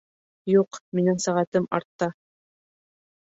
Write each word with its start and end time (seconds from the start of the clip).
Юҡ, 0.53 0.79
минең 0.99 1.19
сәғәтем 1.25 1.67
артта 1.79 2.09